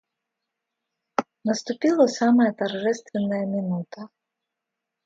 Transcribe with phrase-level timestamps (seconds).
[1.43, 4.09] Наступила самая торжественная минута.